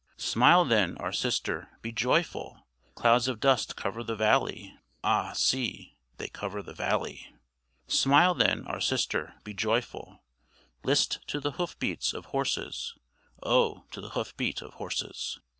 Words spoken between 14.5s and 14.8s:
of